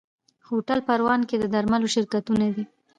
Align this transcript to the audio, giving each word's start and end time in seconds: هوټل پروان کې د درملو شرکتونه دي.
هوټل 0.47 0.79
پروان 0.87 1.21
کې 1.29 1.35
د 1.39 1.45
درملو 1.53 1.87
شرکتونه 1.95 2.45
دي. 2.55 2.63